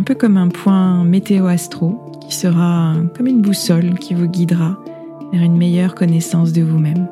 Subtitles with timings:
[0.00, 4.82] un peu comme un point météo-astro qui sera comme une boussole qui vous guidera
[5.30, 7.06] vers une meilleure connaissance de vous-même.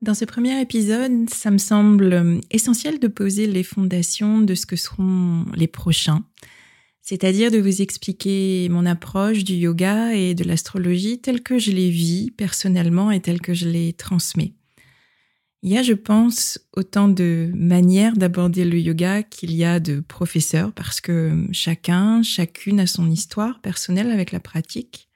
[0.00, 4.76] Dans ce premier épisode, ça me semble essentiel de poser les fondations de ce que
[4.76, 6.24] seront les prochains,
[7.08, 11.88] c'est-à-dire de vous expliquer mon approche du yoga et de l'astrologie telle que je les
[11.88, 14.52] vis personnellement et telle que je les transmets.
[15.62, 20.00] Il y a, je pense, autant de manières d'aborder le yoga qu'il y a de
[20.00, 25.08] professeurs parce que chacun, chacune a son histoire personnelle avec la pratique,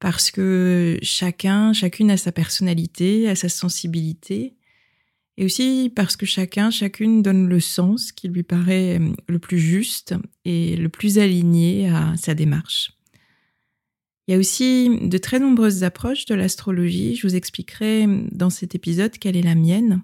[0.00, 4.54] parce que chacun, chacune a sa personnalité, a sa sensibilité,
[5.38, 9.58] et aussi parce que chacun, chacune donne le sens qui lui paraît euh, le plus
[9.58, 10.14] juste
[10.44, 12.92] et le plus aligné à sa démarche.
[14.26, 17.14] Il y a aussi de très nombreuses approches de l'astrologie.
[17.14, 20.02] Je vous expliquerai dans cet épisode quelle est la mienne.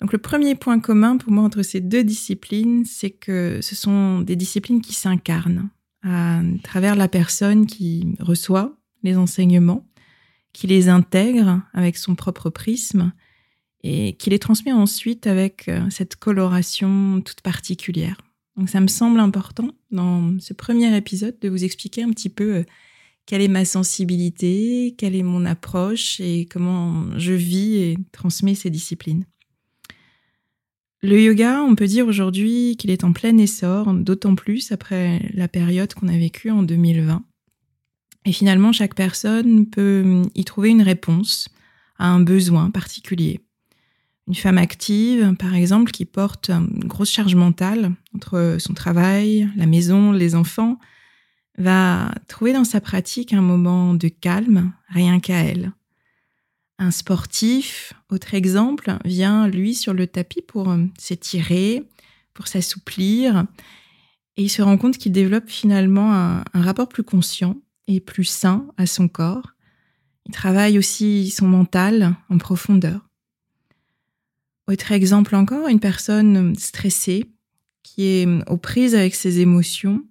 [0.00, 4.20] Donc le premier point commun pour moi entre ces deux disciplines, c'est que ce sont
[4.20, 5.68] des disciplines qui s'incarnent
[6.02, 9.86] à travers la personne qui reçoit les enseignements,
[10.52, 13.12] qui les intègre avec son propre prisme
[13.84, 18.16] et qui les transmet ensuite avec euh, cette coloration toute particulière.
[18.56, 22.56] Donc ça me semble important dans ce premier épisode de vous expliquer un petit peu
[22.56, 22.64] euh,
[23.26, 28.70] quelle est ma sensibilité, quelle est mon approche et comment je vis et transmets ces
[28.70, 29.26] disciplines.
[31.02, 35.48] Le yoga, on peut dire aujourd'hui qu'il est en plein essor, d'autant plus après la
[35.48, 37.22] période qu'on a vécue en 2020.
[38.24, 41.48] Et finalement, chaque personne peut y trouver une réponse
[41.98, 43.40] à un besoin particulier.
[44.26, 49.66] Une femme active, par exemple, qui porte une grosse charge mentale entre son travail, la
[49.66, 50.78] maison, les enfants,
[51.58, 55.72] va trouver dans sa pratique un moment de calme, rien qu'à elle.
[56.78, 61.88] Un sportif, autre exemple, vient, lui, sur le tapis pour s'étirer,
[62.32, 63.44] pour s'assouplir,
[64.36, 67.56] et il se rend compte qu'il développe finalement un, un rapport plus conscient
[67.86, 69.52] et plus sain à son corps.
[70.26, 73.06] Il travaille aussi son mental en profondeur.
[74.66, 77.26] Autre exemple encore, une personne stressée
[77.82, 80.04] qui est aux prises avec ses émotions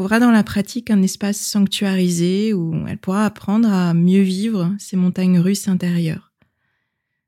[0.00, 4.96] trouvera dans la pratique un espace sanctuarisé où elle pourra apprendre à mieux vivre ses
[4.96, 6.32] montagnes russes intérieures.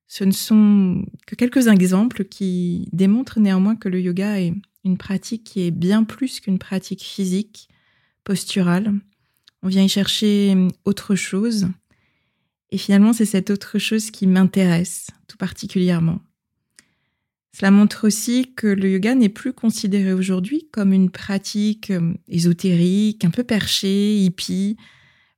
[0.08, 5.44] Ce ne sont que quelques exemples qui démontrent néanmoins que le yoga est une pratique
[5.44, 7.68] qui est bien plus qu'une pratique physique,
[8.24, 8.94] posturale.
[9.62, 10.56] On vient y chercher
[10.86, 11.68] autre chose.
[12.70, 16.20] Et finalement, c'est cette autre chose qui m'intéresse tout particulièrement.
[17.54, 23.24] Cela montre aussi que le yoga n'est plus considéré aujourd'hui comme une pratique euh, ésotérique,
[23.24, 24.78] un peu perchée, hippie,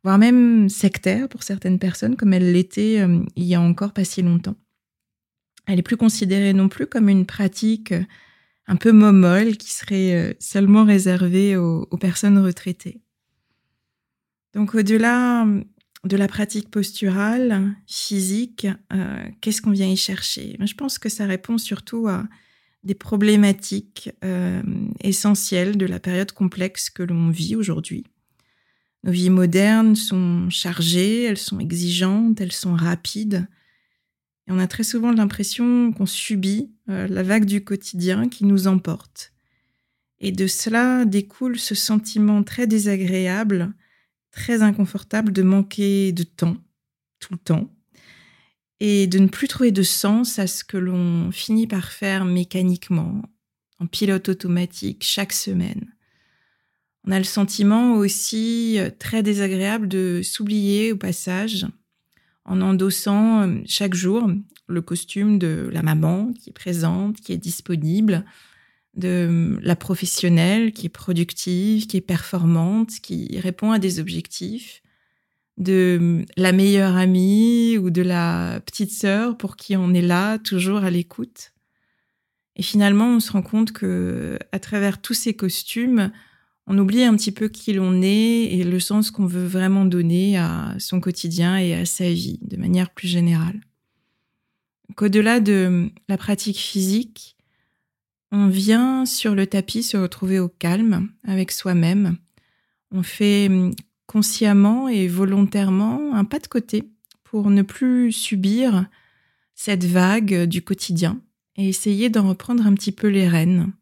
[0.05, 4.05] voire même sectaire pour certaines personnes, comme elle l'était euh, il y a encore pas
[4.05, 4.57] si longtemps.
[5.67, 7.95] Elle est plus considérée non plus comme une pratique
[8.67, 13.01] un peu momolle qui serait seulement réservée aux, personnes retraitées.
[14.55, 15.47] Donc au-delà
[16.05, 18.67] de la pratique posturale, physique,
[19.41, 20.57] qu'est-ce qu'on vient y chercher?
[20.61, 22.27] Je pense que ça répond surtout à
[22.85, 24.63] des problématiques euh,
[25.01, 28.05] essentielles de la période complexe que l'on vit aujourd'hui.
[29.03, 33.47] Nos vies modernes sont chargées, elles sont exigeantes, elles sont rapides.
[34.47, 38.67] Et on a très souvent l'impression qu'on subit euh, la vague du quotidien qui nous
[38.67, 39.33] emporte.
[40.21, 43.73] Et de cela découle ce sentiment très désagréable,
[44.35, 46.57] très inconfortable de manquer de temps,
[47.21, 47.71] tout le temps,
[48.81, 53.23] et de ne plus trouver de sens à ce que l'on finit par faire mécaniquement,
[53.79, 55.87] en pilote automatique, chaque semaine.
[57.07, 61.67] On a le sentiment aussi euh, très désagréable de s'oublier au passage
[62.45, 64.31] en endossant euh, chaque jour
[64.67, 68.25] le costume de la maman qui est présente, qui est disponible,
[68.97, 74.83] de euh, la professionnelle qui est productive, qui est performante, qui répond à des objectifs,
[75.57, 80.85] de la meilleure amie ou de la petite sœur pour qui on est là, toujours
[80.85, 81.53] à l'écoute.
[82.57, 86.13] Et finalement, on se rend compte que à travers tous ces costumes,
[86.67, 90.39] on oublie un petit peu qui l'on est et le sens qu'on veut vraiment donner
[90.39, 93.61] à son quotidien et à sa vie de manière plus générale.
[94.97, 97.34] Qu'au-delà de la pratique physique,
[98.33, 102.17] on vient sur le tapis se retrouver au calme avec soi-même.
[102.91, 103.51] On fait
[104.07, 106.91] consciemment et volontairement un pas de côté
[107.23, 108.87] pour ne plus subir
[109.55, 111.21] cette vague du quotidien
[111.57, 113.73] et essayer d'en reprendre un petit peu les rênes.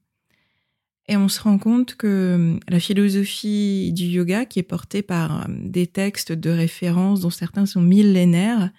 [1.09, 5.87] Et on se rend compte que la philosophie du yoga, qui est portée par des
[5.87, 8.71] textes de référence dont certains sont millénaires,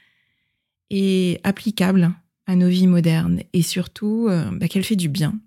[0.90, 2.14] est applicable
[2.46, 5.40] à nos vies modernes et surtout euh, bah, qu'elle fait du bien.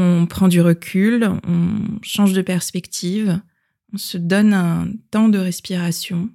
[0.00, 3.40] On prend du recul, on change de perspective,
[3.92, 6.30] on se donne un temps de respiration,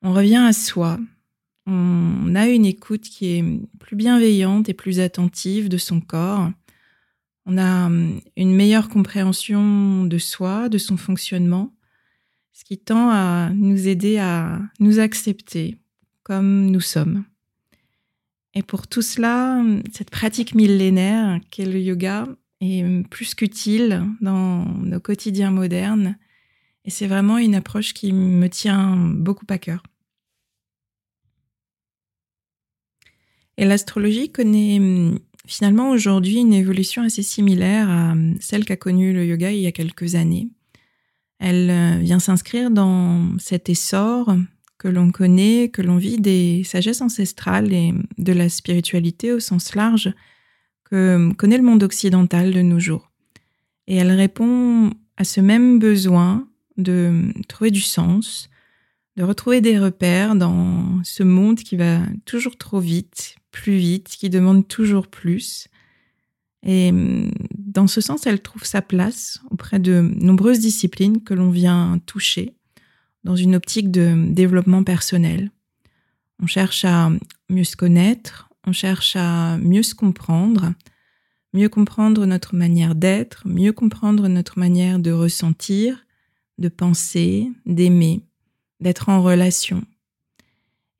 [0.00, 0.98] on revient à soi,
[1.66, 3.44] on a une écoute qui est
[3.78, 6.50] plus bienveillante et plus attentive de son corps,
[7.44, 11.74] on a hum, une meilleure compréhension de soi, de son fonctionnement,
[12.54, 15.76] ce qui tend à nous aider à nous accepter
[16.22, 17.24] comme nous sommes.
[18.54, 19.62] Et pour tout cela,
[19.92, 22.26] cette pratique millénaire qu'est le yoga
[22.60, 26.16] est plus qu'utile dans nos quotidiens modernes
[26.86, 29.82] et c'est vraiment une approche qui me tient beaucoup à cœur.
[33.58, 39.12] Et l'astrologie connaît hum, finalement aujourd'hui une évolution assez similaire à hum, celle qu'a connue
[39.12, 40.48] le yoga il y a quelques années.
[41.38, 44.34] Elle euh, vient s'inscrire dans cet essor
[44.78, 49.74] que l'on connaît, que l'on vit des sagesses ancestrales et de la spiritualité au sens
[49.74, 50.14] large
[50.90, 53.10] que hum, connaît le monde occidental de nos jours.
[53.86, 58.50] Et elle répond à ce même besoin de trouver du sens,
[59.16, 64.28] de retrouver des repères dans ce monde qui va toujours trop vite, plus vite, qui
[64.28, 65.68] demande toujours plus.
[66.62, 71.50] Et mm, dans ce sens, elle trouve sa place auprès de nombreuses disciplines que l'on
[71.50, 72.54] vient toucher
[73.24, 75.50] dans une optique de développement personnel.
[76.40, 77.10] On cherche à
[77.48, 80.72] mieux se connaître, on cherche à mieux se comprendre,
[81.52, 86.04] mieux comprendre notre manière d'être, mieux comprendre notre manière de ressentir,
[86.58, 88.22] de penser, d'aimer,
[88.80, 89.84] d'être en relation.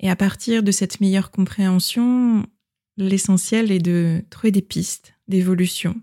[0.00, 2.46] Et à partir de cette meilleure compréhension,
[2.96, 6.00] l'essentiel est de trouver des pistes d'évolution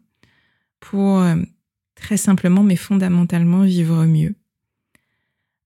[0.79, 1.37] pour euh,
[1.95, 4.35] très simplement mais fondamentalement vivre mieux.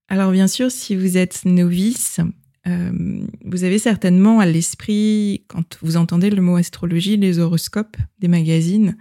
[0.08, 2.20] Alors bien sûr, si vous êtes novice,
[2.68, 2.90] euh,
[3.44, 8.96] vous avez certainement à l'esprit, quand vous entendez le mot astrologie, les horoscopes des magazines,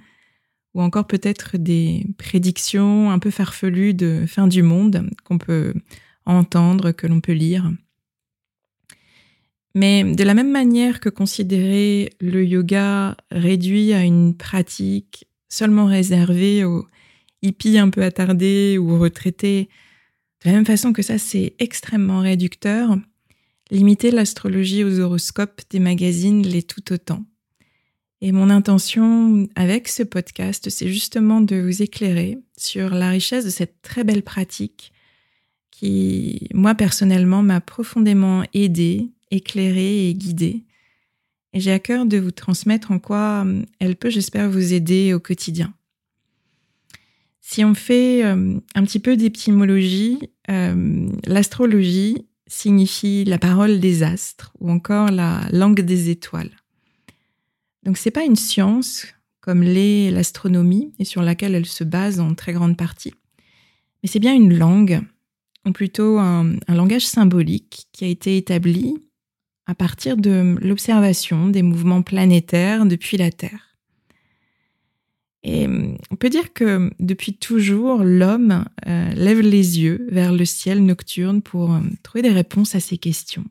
[0.73, 5.73] ou encore peut-être des prédictions un peu farfelues de fin du monde qu'on peut
[6.25, 7.71] entendre, que l'on peut lire.
[9.75, 16.63] Mais de la même manière que considérer le yoga réduit à une pratique seulement réservée
[16.63, 16.87] aux
[17.41, 19.69] hippies un peu attardés ou retraités,
[20.43, 22.97] de la même façon que ça c'est extrêmement réducteur,
[23.71, 27.25] limiter l'astrologie aux horoscopes des magazines l'est tout autant.
[28.21, 33.49] Et mon intention avec ce podcast, c'est justement de vous éclairer sur la richesse de
[33.51, 34.91] cette très belle pratique
[35.69, 40.63] qui, moi personnellement, m'a profondément aidée, éclairée et guidée.
[41.53, 45.13] Et j'ai à cœur de vous transmettre en quoi euh, elle peut, j'espère, vous aider
[45.13, 45.73] au quotidien.
[47.41, 50.19] Si on fait euh, un petit peu d'épistémologie,
[50.49, 56.51] euh, l'astrologie signifie la parole des astres ou encore la langue des étoiles.
[57.83, 59.07] Donc c'est pas une science
[59.41, 63.13] comme l'est l'astronomie et sur laquelle elle se base en très grande partie,
[64.03, 65.01] mais c'est bien une langue,
[65.65, 68.95] ou plutôt un, un langage symbolique qui a été établi
[69.65, 73.76] à partir de l'observation des mouvements planétaires depuis la Terre.
[75.47, 80.43] Et hum, on peut dire que depuis toujours, l'homme euh, lève les yeux vers le
[80.43, 83.45] ciel nocturne pour hum, trouver des réponses à ces questions.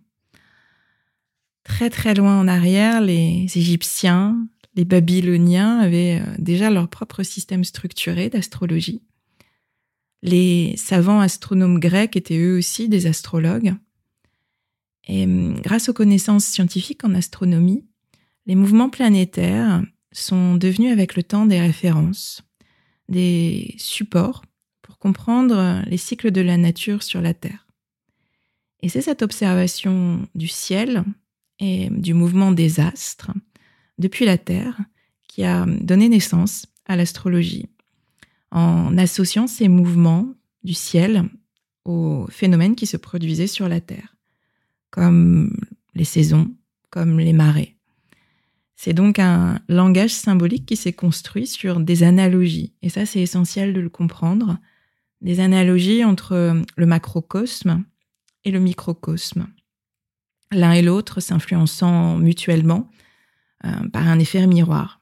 [1.64, 7.64] Très très loin en arrière, les Égyptiens, les Babyloniens avaient euh, déjà leur propre système
[7.64, 9.00] structuré d'astrologie.
[10.22, 13.74] Les savants astronomes grecs étaient eux aussi des astrologues.
[15.08, 15.26] Et
[15.62, 17.84] grâce aux connaissances scientifiques en astronomie,
[18.46, 19.82] les mouvements planétaires
[20.16, 22.42] sont devenus avec le temps des références,
[23.08, 24.42] des supports
[24.82, 27.66] pour comprendre les cycles de la nature sur la Terre.
[28.82, 31.04] Et c'est cette observation du ciel
[31.58, 33.30] et du mouvement des astres
[33.98, 34.78] depuis la Terre
[35.28, 37.68] qui a donné naissance à l'astrologie,
[38.50, 40.32] en associant ces mouvements
[40.62, 41.28] du ciel
[41.84, 44.16] aux phénomènes qui se produisaient sur la Terre,
[44.90, 45.56] comme
[45.94, 46.54] les saisons,
[46.90, 47.75] comme les marées.
[48.76, 52.74] C'est donc un langage symbolique qui s'est construit sur des analogies.
[52.82, 54.58] Et ça, c'est essentiel de le comprendre.
[55.22, 57.84] Des analogies entre le macrocosme
[58.44, 59.48] et le microcosme.
[60.52, 62.90] L'un et l'autre s'influençant mutuellement
[63.64, 65.00] euh, par un effet miroir.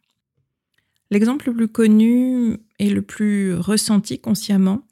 [1.11, 4.87] L'exemple le plus connu et le plus ressenti consciemment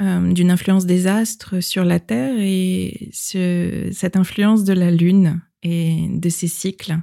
[0.00, 6.06] euh, d'une influence des astres sur la Terre est cette influence de la Lune et
[6.08, 6.96] de ses cycles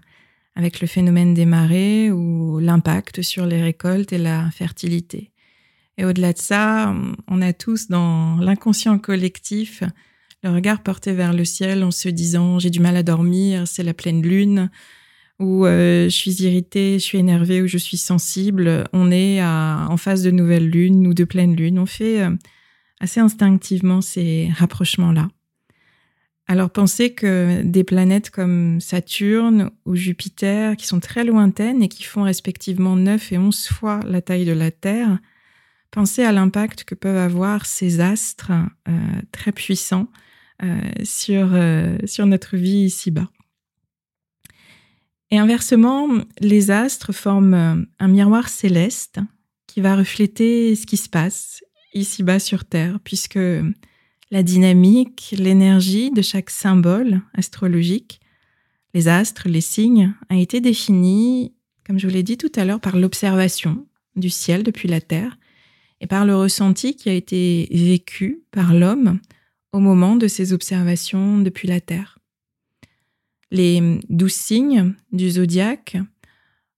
[0.55, 5.31] avec le phénomène des marées ou l'impact sur les récoltes et la fertilité.
[5.97, 6.95] Et au-delà de ça,
[7.27, 9.83] on a tous dans l'inconscient collectif
[10.43, 13.83] le regard porté vers le ciel en se disant j'ai du mal à dormir, c'est
[13.83, 14.69] la pleine lune,
[15.39, 18.85] ou euh, je suis irritée, je suis énervée, ou je suis sensible.
[18.93, 21.79] On est à, en face de nouvelle lune ou de pleine lune.
[21.79, 22.31] On fait euh,
[22.99, 25.29] assez instinctivement ces rapprochements-là.
[26.47, 32.03] Alors pensez que des planètes comme Saturne ou Jupiter, qui sont très lointaines et qui
[32.03, 35.19] font respectivement 9 et 11 fois la taille de la Terre,
[35.91, 38.51] pensez à l'impact que peuvent avoir ces astres
[38.87, 40.07] euh, très puissants
[40.63, 40.79] euh,
[41.29, 43.29] euh, sur notre vie ici-bas.
[45.29, 49.19] Et inversement, les astres forment un miroir céleste
[49.67, 53.39] qui va refléter ce qui se passe ici-bas sur Terre, puisque
[54.31, 58.21] la dynamique, l'énergie de chaque symbole astrologique,
[58.93, 61.53] les astres, les signes, a été définie,
[61.85, 63.85] comme je vous l'ai dit tout à l'heure, par l'observation
[64.15, 65.37] du ciel depuis la Terre
[65.99, 69.19] et par le ressenti qui a été vécu par l'homme
[69.73, 72.17] au moment de ces observations depuis la Terre.
[73.51, 75.97] Les douze signes du zodiaque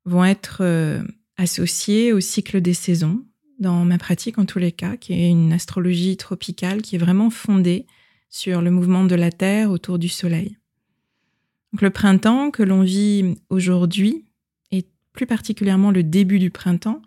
[0.05, 1.03] vont être euh,
[1.37, 3.23] associés au cycle des saisons,
[3.63, 7.31] dans ma pratique en tous les cas, qui est une astrologie tropicale qui est vraiment
[7.31, 7.87] fondée
[8.29, 10.57] sur le mouvement de la Terre autour du Soleil.
[11.81, 14.25] Le printemps que l'on vit aujourd'hui,
[14.71, 17.01] et plus particulièrement le début du printemps,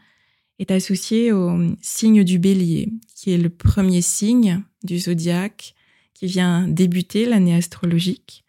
[0.58, 5.75] est associé au signe du bélier, qui est le premier signe du zodiaque
[6.14, 8.44] qui vient débuter l'année astrologique.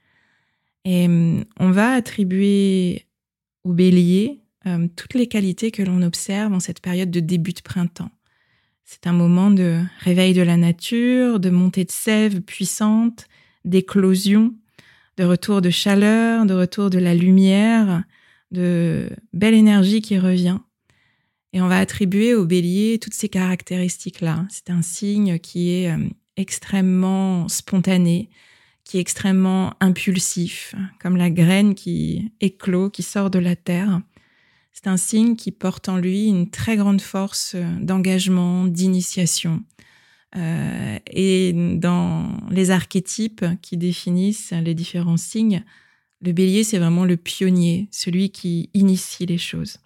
[0.86, 3.06] Et hum, on va attribuer
[3.66, 7.62] au bélier euh, toutes les qualités que l'on observe en cette période de début de
[7.62, 8.12] printemps.
[8.84, 13.28] C'est un moment de réveil de la nature, de montée de sève puissante,
[13.66, 14.54] d'éclosion,
[15.18, 18.04] de retour de chaleur, de retour de la lumière,
[18.52, 20.60] de belle énergie qui revient.
[21.54, 24.46] Et on va attribuer au bélier toutes ces caractéristiques-là.
[24.50, 28.30] C'est un signe qui est euh, extrêmement spontané,
[28.84, 34.02] qui est extrêmement impulsif, comme la graine qui éclot, qui sort de la terre.
[34.78, 39.64] C'est un signe qui porte en lui une très grande force euh, d'engagement, d'initiation.
[40.36, 45.64] Euh, et dans les archétypes qui définissent les différents signes,
[46.22, 49.80] le bélier, c'est vraiment le pionnier, celui qui initie les choses.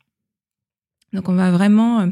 [1.14, 2.08] Donc on va vraiment euh,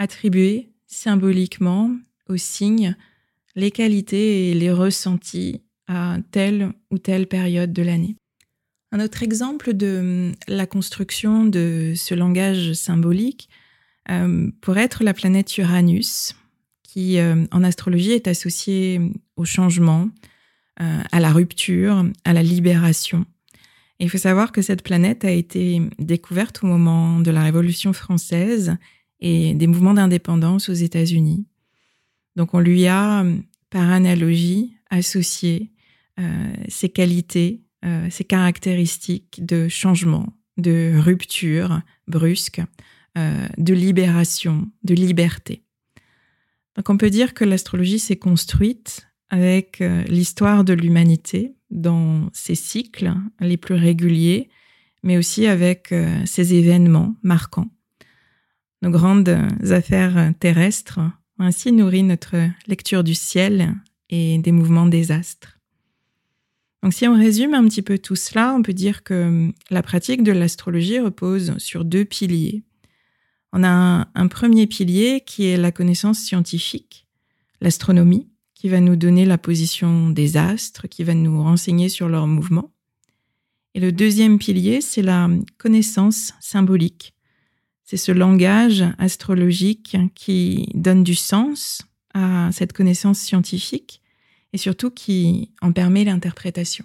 [0.00, 1.92] attribuer symboliquement
[2.28, 2.96] au signe
[3.54, 8.16] les qualités et les ressentis à telle ou telle période de l'année.
[8.90, 13.48] Un autre exemple de hum, la construction de ce langage symbolique
[14.10, 16.34] euh, pourrait être la planète Uranus,
[16.82, 19.00] qui euh, en astrologie est associée
[19.36, 20.08] au changement,
[20.80, 23.26] euh, à la rupture, à la libération.
[24.00, 28.76] Il faut savoir que cette planète a été découverte au moment de la Révolution française
[29.20, 31.44] et des mouvements d'indépendance aux États-Unis.
[32.36, 33.26] Donc on lui a,
[33.70, 35.72] par analogie, associé
[36.68, 37.64] ses qualités,
[38.10, 42.60] ses caractéristiques de changement, de rupture brusque,
[43.16, 45.62] de libération, de liberté.
[46.76, 53.14] Donc on peut dire que l'astrologie s'est construite avec l'histoire de l'humanité dans ses cycles
[53.40, 54.48] les plus réguliers,
[55.02, 55.94] mais aussi avec
[56.24, 57.70] ses événements marquants.
[58.82, 59.36] Nos grandes
[59.70, 61.00] affaires terrestres
[61.38, 63.74] ont ainsi nourri notre lecture du ciel
[64.10, 65.57] et des mouvements des astres.
[66.82, 70.22] Donc si on résume un petit peu tout cela, on peut dire que la pratique
[70.22, 72.62] de l'astrologie repose sur deux piliers.
[73.52, 77.06] On a un, premier pilier qui est la connaissance scientifique,
[77.60, 82.26] l'astronomie, qui va nous donner la position des astres, qui va nous renseigner sur leurs
[82.26, 82.72] mouvements.
[83.74, 87.14] Et le deuxième pilier, c'est la connaissance symbolique.
[87.84, 91.82] C'est ce langage astrologique qui donne du sens
[92.12, 94.02] à cette connaissance scientifique
[94.52, 96.84] et surtout qui en permet l'interprétation.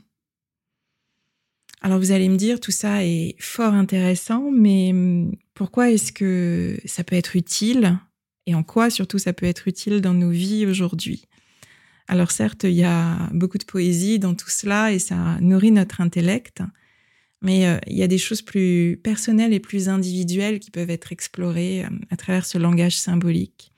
[1.83, 6.77] Alors vous allez me dire, tout ça est fort intéressant, mais hum, pourquoi est-ce que
[6.85, 7.99] ça peut être utile
[8.45, 11.25] et en quoi surtout ça peut être utile dans nos vies aujourd'hui?
[12.07, 15.99] Alors certes, il y a beaucoup de poésie dans tout cela et ça nourrit notre
[15.99, 16.61] intellect,
[17.41, 21.11] mais euh, il y a des choses plus personnelles et plus individuelles qui peuvent être
[21.11, 23.73] explorées euh, à travers ce langage symbolique.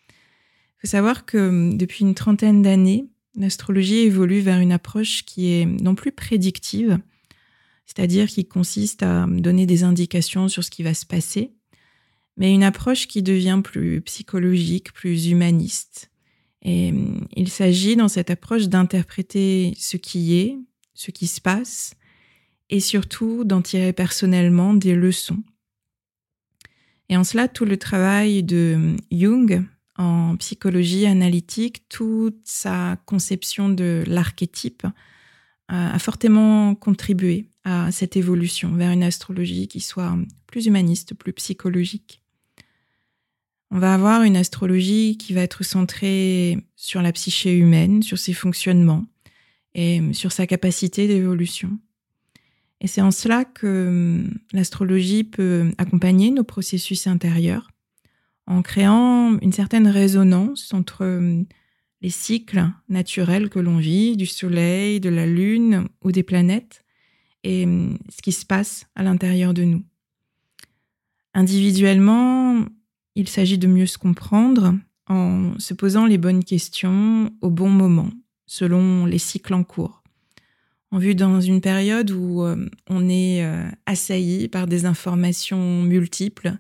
[0.78, 5.52] Il faut savoir que hum, depuis une trentaine d'années, l'astrologie évolue vers une approche qui
[5.52, 7.00] est non plus prédictive,
[7.86, 11.54] c'est-à-dire qui consiste à donner des indications sur ce qui va se passer,
[12.38, 16.12] mais une approche qui devient plus psychologique, plus humaniste.
[16.62, 20.58] Et hum, il s'agit dans cette approche d'interpréter ce qui est,
[20.94, 21.94] ce qui se passe,
[22.70, 25.44] et surtout d'en tirer personnellement des leçons.
[27.08, 29.66] Et en cela, tout le travail de hum, Jung
[29.98, 34.86] en psychologie analytique, toute sa conception de l'archétype
[35.68, 40.16] a fortement contribué à cette évolution vers une astrologie qui soit
[40.48, 42.22] plus humaniste, plus psychologique.
[43.72, 48.34] On va avoir une astrologie qui va être centrée sur la psyché humaine, sur ses
[48.34, 49.06] fonctionnements
[49.74, 51.80] et sur sa capacité d'évolution.
[52.82, 57.72] Et c'est en cela que hum, l'astrologie peut accompagner nos processus intérieurs
[58.48, 61.46] en créant une certaine résonance entre hum,
[62.02, 66.84] les cycles naturels que l'on vit, du Soleil, de la Lune ou des planètes,
[67.44, 69.84] et hum, ce qui se passe à l'intérieur de nous.
[71.34, 72.66] Individuellement,
[73.16, 74.76] il s'agit de mieux se comprendre
[75.08, 78.10] en se posant les bonnes questions au bon moment,
[78.46, 80.02] selon les cycles en cours.
[80.92, 86.58] On vit dans une période où hum, on est euh, assailli par des informations multiples.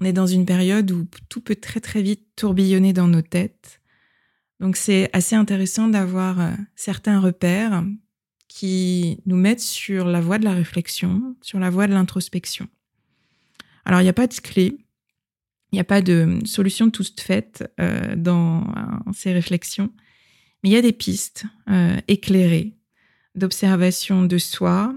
[0.00, 3.80] On est dans une période où tout peut très très vite tourbillonner dans nos têtes.
[4.58, 7.84] Donc c'est assez intéressant d'avoir euh, certains repères
[8.48, 12.68] qui nous mettent sur la voie de la réflexion, sur la voie de l'introspection.
[13.84, 14.76] Alors, il n'y a pas de clé,
[15.72, 19.92] il n'y a pas de solution toute faite euh, dans euh, ces réflexions,
[20.62, 22.74] mais il y a des pistes euh, éclairées
[23.36, 24.94] d'observation de soi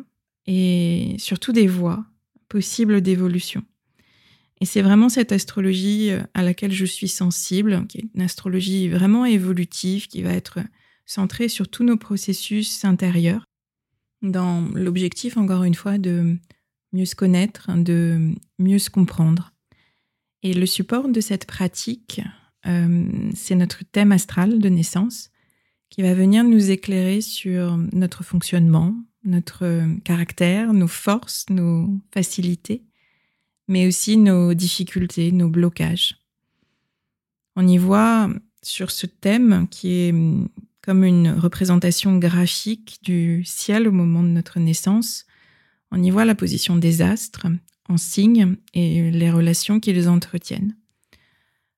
[0.47, 2.03] et surtout des voies
[2.49, 3.63] possibles d'évolution.
[4.63, 9.25] Et c'est vraiment cette astrologie à laquelle je suis sensible, qui est une astrologie vraiment
[9.25, 10.59] évolutive, qui va être
[11.05, 13.43] centré sur tous nos processus intérieurs,
[14.21, 16.37] dans l'objectif, encore une fois, de
[16.93, 19.51] mieux se connaître, de mieux se comprendre.
[20.43, 22.21] Et le support de cette pratique,
[22.65, 25.29] euh, c'est notre thème astral de naissance
[25.89, 28.95] qui va venir nous éclairer sur notre fonctionnement,
[29.25, 32.85] notre caractère, nos forces, nos facilités,
[33.67, 36.17] mais aussi nos difficultés, nos blocages.
[37.55, 38.29] On y voit
[38.61, 40.15] sur ce thème qui est
[40.81, 45.25] comme une représentation graphique du ciel au moment de notre naissance.
[45.91, 47.47] On y voit la position des astres
[47.87, 50.75] en signes et les relations qui les entretiennent.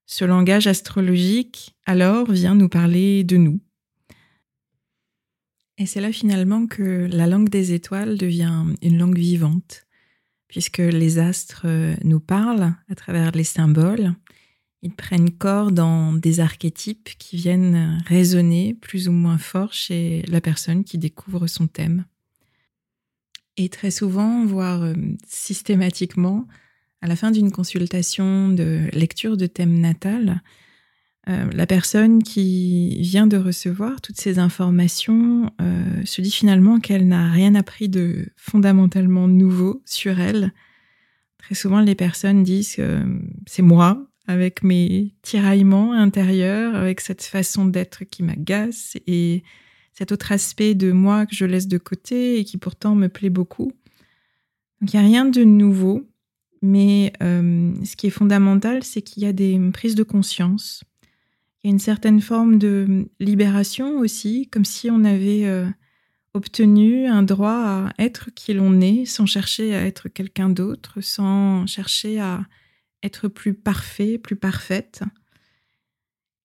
[0.06, 3.60] Ce langage astrologique, alors, vient nous parler de nous.
[5.78, 9.85] Et c'est là finalement que la langue des étoiles devient une langue vivante,
[10.48, 11.66] puisque les astres
[12.04, 14.14] nous parlent à travers les symboles,
[14.82, 20.40] ils prennent corps dans des archétypes qui viennent résonner plus ou moins fort chez la
[20.40, 22.04] personne qui découvre son thème.
[23.56, 24.94] Et très souvent, voire euh,
[25.26, 26.46] systématiquement,
[27.00, 30.42] à la fin d'une consultation de lecture de thème natal,
[31.28, 37.08] euh, la personne qui vient de recevoir toutes ces informations euh, se dit finalement qu'elle
[37.08, 40.52] n'a rien appris de fondamentalement nouveau sur elle.
[41.38, 43.02] Très souvent, les personnes disent que
[43.46, 49.42] c'est moi, avec mes tiraillements intérieurs, avec cette façon d'être qui m'agace et
[49.92, 53.30] cet autre aspect de moi que je laisse de côté et qui pourtant me plaît
[53.30, 53.72] beaucoup.
[54.80, 56.06] Donc il n'y a rien de nouveau,
[56.62, 60.84] mais euh, ce qui est fondamental, c'est qu'il y a des prises de conscience.
[61.66, 65.66] Une certaine forme de libération aussi, comme si on avait euh,
[66.32, 71.66] obtenu un droit à être qui l'on est, sans chercher à être quelqu'un d'autre, sans
[71.66, 72.46] chercher à
[73.02, 75.02] être plus parfait, plus parfaite.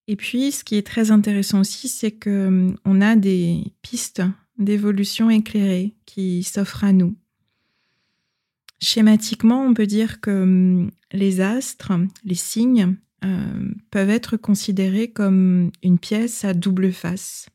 [0.08, 4.24] Et puis, ce qui est très intéressant aussi, c'est que hum, on a des pistes
[4.58, 7.14] d'évolution éclairées qui s'offrent à nous.
[8.80, 11.92] Schématiquement, on peut dire que hum, les astres,
[12.24, 17.46] les signes, euh, peuvent être considérés comme une pièce à double face.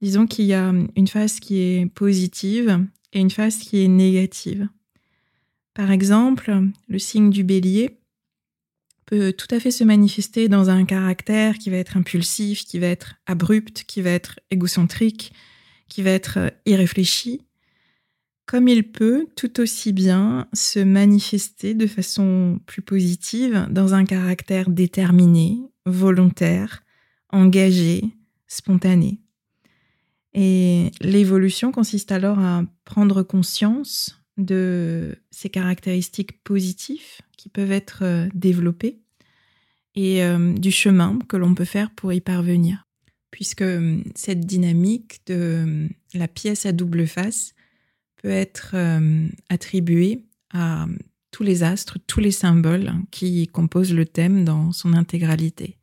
[0.00, 4.68] Disons qu'il y a une face qui est positive et une face qui est négative.
[5.74, 6.52] Par exemple,
[6.88, 7.98] le signe du bélier
[9.06, 12.88] peut tout à fait se manifester dans un caractère qui va être impulsif, qui va
[12.88, 15.32] être abrupt, qui va être égocentrique,
[15.88, 17.42] qui va être irréfléchi,
[18.46, 24.68] comme il peut tout aussi bien se manifester de façon plus positive dans un caractère
[24.68, 26.82] déterminé, volontaire,
[27.30, 28.04] engagé,
[28.46, 29.20] spontané.
[30.34, 38.28] Et l'évolution consiste alors à prendre conscience de ces caractéristiques positives qui peuvent être euh,
[38.34, 38.98] développées
[39.94, 42.86] et euh, du chemin que l'on peut faire pour y parvenir.
[43.30, 47.54] Puisque euh, cette dynamique de la pièce à double face
[48.22, 48.74] peut être
[49.48, 50.86] attribuée à
[51.32, 55.76] tous les astres, tous les symboles qui composent le thème dans son intégralité.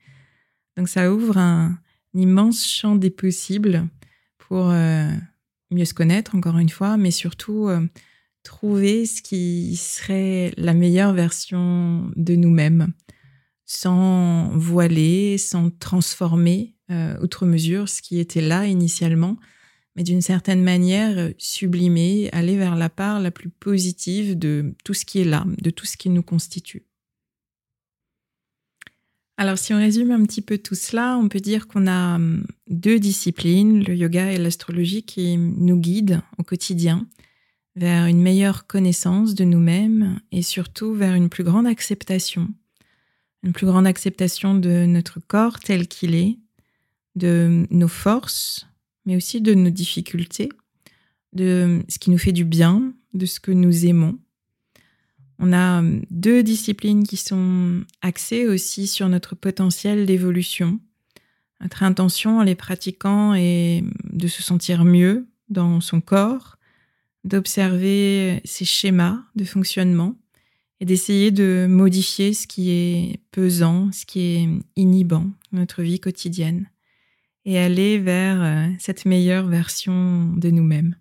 [0.77, 1.77] Donc ça ouvre un,
[2.13, 3.87] immense champ des possibles
[4.37, 7.69] pour mieux se connaître, encore une fois, mais surtout
[8.43, 12.93] trouver ce qui serait la meilleure version de nous-mêmes,
[13.65, 19.37] sans voiler, sans transformer euh, outre mesure ce qui était là initialement,
[19.99, 25.03] mais d'une certaine manière sublimer, aller vers la part la plus positive de tout ce
[25.03, 26.85] qui est là, de tout ce qui nous constitue.
[29.35, 32.45] Alors si on résume un petit peu tout cela, on peut dire qu'on a hum,
[32.69, 37.05] deux disciplines, le yoga et l'astrologie, qui nous guident au quotidien
[37.75, 42.47] vers une meilleure connaissance de nous-mêmes et surtout vers une plus grande acceptation.
[43.43, 46.37] Une plus grande acceptation de notre corps tel qu'il est,
[47.17, 48.68] de nos forces,
[49.05, 50.49] mais aussi de nos difficultés,
[51.33, 54.17] de ce qui nous fait du bien, de ce que nous aimons.
[55.39, 55.81] On a
[56.11, 60.79] deux disciplines qui sont axées aussi sur notre potentiel d'évolution.
[61.61, 66.57] Notre intention en les pratiquant est de se sentir mieux dans son corps,
[67.23, 70.15] d'observer ces schémas de fonctionnement
[70.81, 75.99] et d'essayer de modifier ce qui est pesant, ce qui est inhibant dans notre vie
[75.99, 76.69] quotidienne
[77.49, 80.95] et aller vers euh, cette meilleure version de nous-mêmes.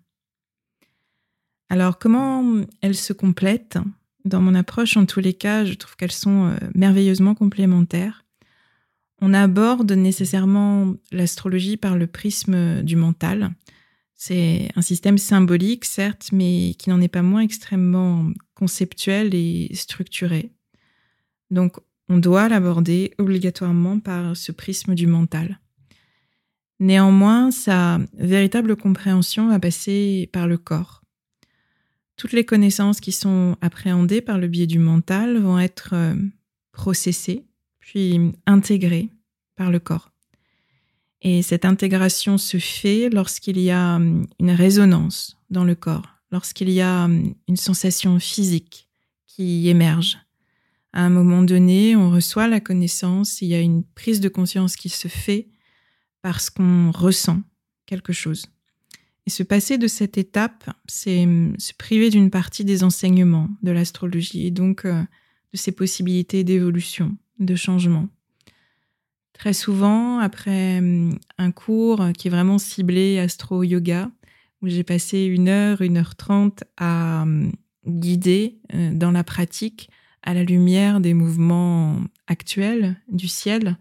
[1.69, 3.77] Alors comment elles se complètent?
[4.25, 8.25] Dans mon approche, en tous les cas, je trouve qu'elles sont euh, merveilleusement complémentaires.
[9.21, 13.51] On aborde nécessairement l'astrologie par le prisme du mental,
[14.21, 20.51] c'est un système symbolique, certes, mais qui n'en est pas moins extrêmement conceptuel et structuré.
[21.51, 21.77] Donc,
[22.09, 25.61] on doit l'aborder obligatoirement par ce prisme du mental.
[26.79, 31.01] Néanmoins, sa véritable compréhension va passer par le corps.
[32.15, 36.15] Toutes les connaissances qui sont appréhendées par le biais du mental vont être euh,
[36.71, 37.45] processées,
[37.79, 39.09] puis intégrées
[39.55, 40.11] par le corps.
[41.21, 46.69] Et cette intégration se fait lorsqu'il y a hum, une résonance dans le corps, lorsqu'il
[46.69, 48.87] y a hum, une sensation physique
[49.27, 50.17] qui émerge.
[50.93, 54.75] À un moment donné, on reçoit la connaissance, il y a une prise de conscience
[54.75, 55.49] qui se fait
[56.21, 57.41] parce qu'on ressent
[57.85, 58.47] quelque chose.
[59.25, 63.71] Et se passer de cette étape, c'est hum, se priver d'une partie des enseignements de
[63.71, 65.03] l'astrologie et donc euh,
[65.53, 68.07] de ses possibilités d'évolution, de changement.
[69.33, 74.11] Très souvent, après hum, un cours qui est vraiment ciblé astro-yoga,
[74.61, 77.51] où j'ai passé une heure, une heure trente à hum,
[77.85, 79.89] guider euh, dans la pratique
[80.21, 83.77] à la lumière des mouvements actuels du ciel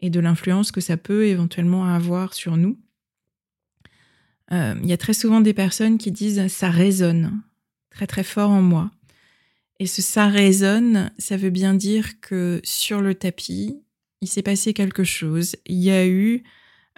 [0.00, 2.78] et de l'influence que ça peut éventuellement avoir sur nous.
[4.52, 7.40] Euh, il y a très souvent des personnes qui disent ça résonne
[7.90, 8.90] très très fort en moi.
[9.78, 13.76] Et ce ça résonne, ça veut bien dire que sur le tapis,
[14.20, 15.56] il s'est passé quelque chose.
[15.66, 16.42] Il y a eu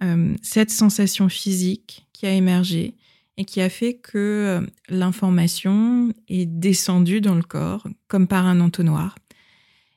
[0.02, 2.96] euh, cette sensation physique qui a émergé
[3.36, 8.60] et qui a fait que euh, l'information est descendue dans le corps comme par un
[8.60, 9.16] entonnoir.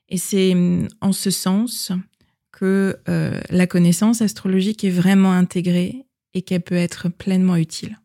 [0.09, 1.91] Et c'est mm, en ce sens
[2.55, 7.99] que euh, la connaissance astrologique est vraiment intégrée et qu'elle peut être pleinement utile.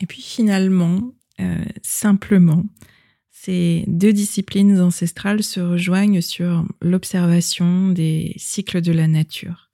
[0.00, 2.64] Et puis finalement, euh, simplement,
[3.30, 9.70] ces deux disciplines ancestrales se rejoignent sur l'observation des cycles de la nature.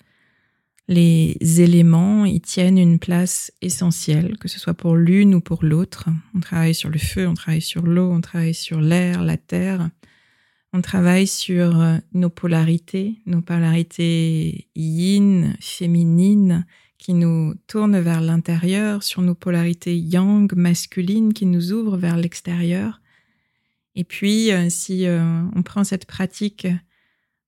[0.87, 6.10] Les éléments y tiennent une place essentielle, que ce soit pour l'une ou pour l'autre.
[6.34, 9.88] On travaille sur le feu, on travaille sur l'eau, on travaille sur l'air, la terre.
[10.76, 16.66] On travaille sur euh, nos polarités, nos polarités yin, féminines,
[16.98, 23.00] qui nous tournent vers l'intérieur, sur nos polarités yang, masculines, qui nous ouvrent vers l'extérieur.
[23.94, 26.66] Et puis, euh, si euh, on prend cette pratique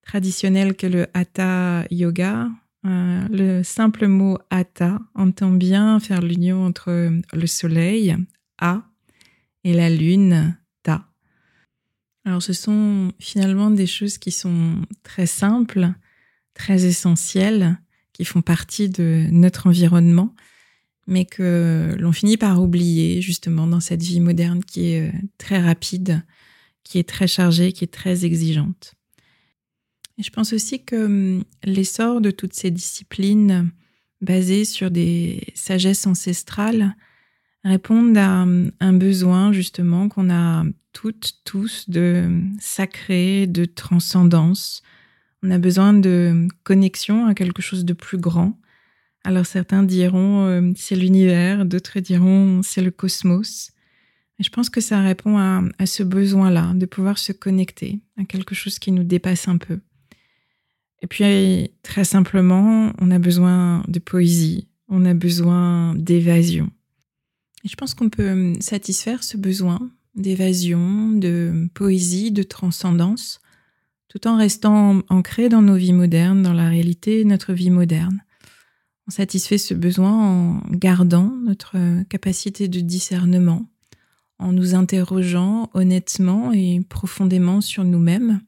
[0.02, 2.48] traditionnelle que le hatha yoga,
[2.84, 8.14] le simple mot hatha entend bien faire l'union entre le soleil,
[8.58, 8.84] a,
[9.64, 10.56] et la lune,
[12.26, 15.92] alors ce sont finalement des choses qui sont très simples,
[16.54, 17.78] très essentielles,
[18.12, 20.34] qui font partie de notre environnement,
[21.06, 25.60] mais que l'on finit par oublier justement dans cette vie moderne qui est euh, très
[25.60, 26.24] rapide,
[26.82, 28.94] qui est très chargée, qui est très exigeante.
[30.18, 33.70] Et je pense aussi que hum, l'essor de toutes ces disciplines
[34.20, 36.96] basées sur des sagesses ancestrales
[37.62, 40.64] répondent à hum, un besoin justement qu'on a
[40.96, 44.82] toutes, tous de sacré, de transcendance.
[45.42, 48.58] On a besoin de connexion à quelque chose de plus grand.
[49.22, 53.72] Alors certains diront euh, c'est l'univers, d'autres diront c'est le cosmos.
[54.38, 58.24] Et je pense que ça répond à, à ce besoin-là de pouvoir se connecter à
[58.24, 59.80] quelque chose qui nous dépasse un peu.
[61.02, 66.70] Et puis très simplement, on a besoin de poésie, on a besoin d'évasion.
[67.64, 73.40] Et je pense qu'on peut satisfaire ce besoin d'évasion, de poésie, de transcendance,
[74.08, 78.22] tout en restant ancré dans nos vies modernes, dans la réalité notre vie moderne.
[79.06, 83.68] On satisfait ce besoin en gardant notre capacité de discernement,
[84.38, 88.40] en nous interrogeant honnêtement et profondément sur nous-mêmes,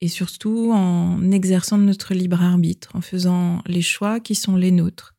[0.00, 5.13] et surtout en exerçant notre libre arbitre, en faisant les choix qui sont les nôtres,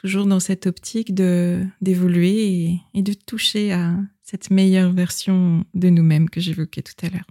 [0.00, 6.30] toujours dans cette optique de d'évoluer et de toucher à cette meilleure version de nous-mêmes
[6.30, 7.26] que j'évoquais tout à l'heure.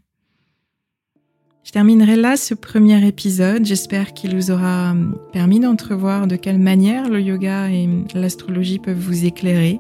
[1.64, 3.66] Je terminerai là ce premier épisode.
[3.66, 4.96] J'espère qu'il vous aura
[5.34, 9.80] permis d'entrevoir de quelle manière le yoga et l'astrologie peuvent vous éclairer,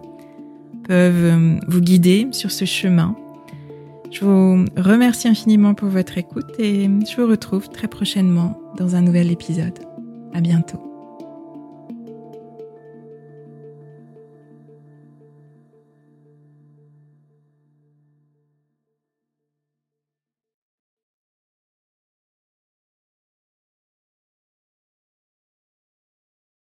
[0.86, 3.15] peuvent euh, vous guider sur ce chemin.
[4.12, 9.02] Je vous remercie infiniment pour votre écoute et je vous retrouve très prochainement dans un
[9.02, 9.80] nouvel épisode.
[10.34, 10.87] À bientôt.